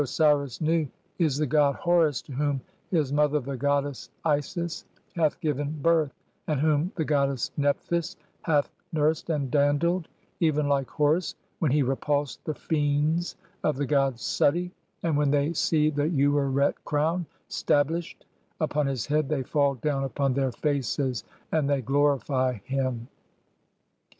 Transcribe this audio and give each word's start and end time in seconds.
The 0.01 0.05
"Osiris 0.05 0.59
Nu 0.61 0.87
is 1.19 1.37
the 1.37 1.45
god 1.45 1.75
Horus 1.75 2.23
to 2.23 2.31
whom 2.31 2.59
his 2.89 3.13
mother 3.13 3.39
the 3.39 3.55
goddess 3.55 4.09
"Isis 4.25 4.83
hath 5.15 5.39
given 5.41 5.79
birth, 5.79 6.11
(10) 6.47 6.57
and 6.57 6.59
whom 6.59 6.91
the 6.95 7.05
goddess 7.05 7.51
Nephthys 7.55 8.15
hath 8.41 8.71
"nursed 8.91 9.29
and 9.29 9.51
dandled, 9.51 10.07
even 10.39 10.67
like 10.67 10.89
Horus 10.89 11.35
when 11.59 11.69
[he] 11.69 11.83
repulsed 11.83 12.43
the 12.45 12.55
"fiends 12.55 13.35
of 13.63 13.75
the 13.77 13.85
god 13.85 14.15
Suti; 14.15 14.71
and 15.03 15.15
when 15.15 15.29
they 15.29 15.53
see 15.53 15.91
the 15.91 16.09
ureret 16.09 16.73
crown 16.83 17.27
"stablished 17.47 18.25
(1 18.57 18.67
1) 18.69 18.71
upon 18.71 18.87
his 18.87 19.05
head 19.05 19.29
they 19.29 19.43
fall 19.43 19.75
down 19.75 20.03
upon 20.03 20.33
their 20.33 20.51
faces 20.51 21.23
"and 21.51 21.69
they 21.69 21.81
glorify 21.83 22.53
[him]. 22.63 23.07